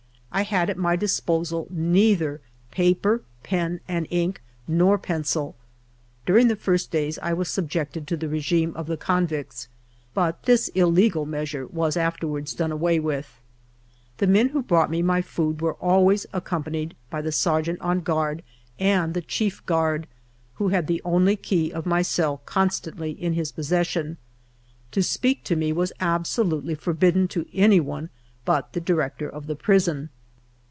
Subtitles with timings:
[0.33, 2.39] I had at my dis posal neither
[2.71, 5.57] paper, pen and ink, nor pencil.
[6.25, 9.67] During the first days I was subjected to the regime of the convicts,
[10.13, 13.41] but this illegal measure was afterward done away with.
[14.19, 18.41] The men who brought me my food were always accompanied by the sergeant on guard
[18.79, 20.07] and the chief guard,
[20.53, 24.15] who had the only key of my cell constantly in his possession.
[24.91, 28.09] To speak to me was absolutely forbidden to anyone
[28.45, 30.07] but the Director of the Prison.